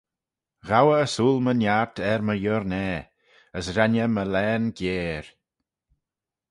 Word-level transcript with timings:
Ghow 0.67 0.87
eh 0.93 1.01
ersooyl 1.03 1.39
my 1.43 1.53
niart 1.57 1.95
er 2.11 2.19
my 2.27 2.35
yurnah: 2.43 2.99
as 3.57 3.65
ren 3.75 3.97
eh 4.03 4.09
my 4.13 4.23
laghyn 4.33 4.65
giare. 4.77 5.29